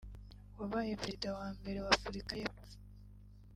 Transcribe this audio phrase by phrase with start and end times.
[0.59, 2.65] wabaye perezida wa mbere wa Afurika y’epfo